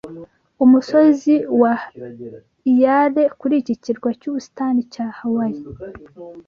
Umusozi 0.63 1.33
Waiale 1.61 3.23
kuri 3.39 3.55
iki 3.61 3.75
kirwa 3.83 4.09
Cyubusitani" 4.19 4.81
cya 4.93 5.07
Hawai 5.17 5.57